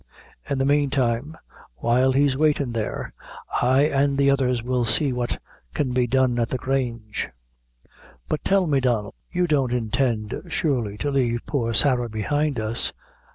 [0.49, 1.37] In the meantime,
[1.75, 3.13] while he's waitin' there,
[3.61, 5.37] I an' the others will see what
[5.75, 7.29] can be done at the Grange."
[8.27, 12.93] "But tell me, Donnel; you don't intend, surely, to leave poor Sarah behind us?"